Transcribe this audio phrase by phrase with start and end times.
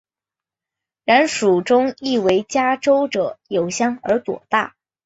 [1.05, 4.75] 然蜀中亦为嘉州者有香而朵大。